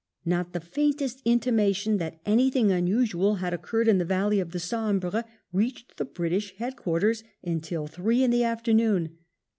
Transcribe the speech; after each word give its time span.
Not 0.25 0.53
the 0.53 0.59
faintest 0.59 1.21
intimation 1.25 1.97
that 1.97 2.19
anything 2.25 2.71
unusual 2.71 3.35
had 3.35 3.53
occurred 3.53 3.87
in 3.87 3.99
the 3.99 4.03
valley 4.03 4.39
of 4.39 4.49
the 4.51 4.57
Sambre 4.59 5.23
reached 5.53 5.97
the 5.97 6.05
British 6.05 6.57
head 6.57 6.75
quarters 6.75 7.23
imtil 7.45 7.87
three 7.87 8.23
in 8.23 8.31
the 8.31 8.43
afternoon. 8.43 9.19